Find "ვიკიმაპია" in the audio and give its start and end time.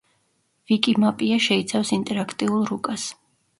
0.71-1.37